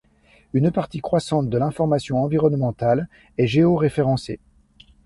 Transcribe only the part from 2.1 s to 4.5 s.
environnementale est géoréférencée.